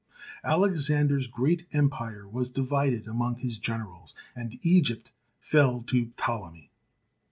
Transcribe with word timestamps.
Alexander's 0.43 1.27
great 1.27 1.67
empire 1.73 2.27
was 2.27 2.49
divided 2.49 3.05
among 3.07 3.35
his 3.35 3.59
generals, 3.59 4.15
and 4.35 4.57
Egypt 4.65 5.11
fell 5.39 5.83
to 5.83 6.07
Ptolemy. 6.17 6.71